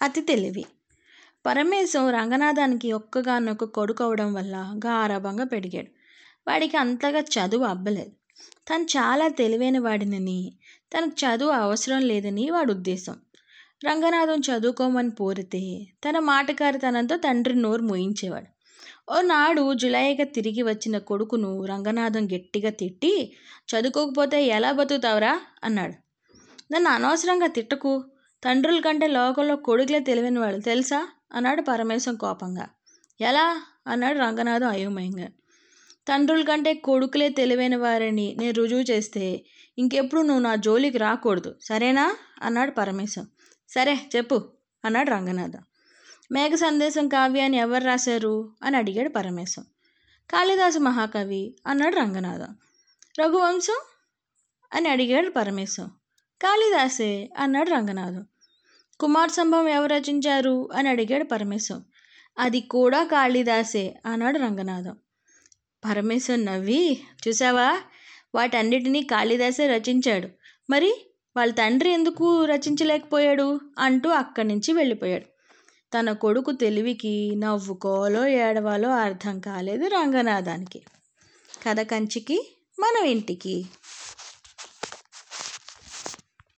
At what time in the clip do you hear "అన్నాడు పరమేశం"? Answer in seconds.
31.32-32.16, 42.42-43.26